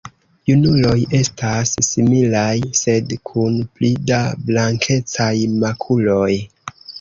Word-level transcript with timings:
Junuloj 0.51 0.93
estas 1.17 1.73
similaj 1.87 2.53
sed 2.79 3.13
kun 3.33 3.59
pli 3.77 3.91
da 4.13 4.23
blankecaj 4.49 5.35
makuloj. 5.67 6.33